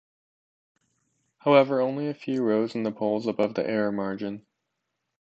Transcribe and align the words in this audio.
However, 1.37 1.79
only 1.79 2.07
a 2.07 2.15
few 2.15 2.41
rose 2.41 2.73
in 2.73 2.81
the 2.81 2.91
polls 2.91 3.27
above 3.27 3.53
the 3.53 3.63
error 3.63 3.91
margin. 3.91 4.43